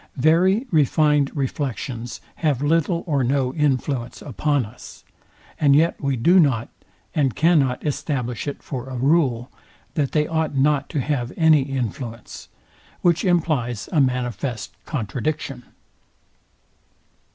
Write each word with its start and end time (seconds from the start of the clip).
Very 0.17 0.65
refined 0.71 1.29
reflections 1.37 2.21
have 2.37 2.63
little 2.63 3.03
or 3.05 3.23
no 3.23 3.53
influence 3.53 4.23
upon 4.23 4.65
us; 4.65 5.03
and 5.59 5.75
yet 5.75 6.01
we 6.01 6.15
do 6.15 6.39
not, 6.39 6.69
and 7.13 7.35
cannot 7.35 7.85
establish 7.85 8.47
it 8.47 8.63
for 8.63 8.89
a 8.89 8.97
rule, 8.97 9.51
that 9.93 10.11
they 10.13 10.25
ought 10.25 10.55
not 10.57 10.89
to 10.89 11.01
have 11.01 11.31
any 11.37 11.61
influence; 11.61 12.49
which 13.01 13.23
implies 13.23 13.89
a 13.91 14.01
manifest 14.01 14.71
contradiction. 14.87 15.65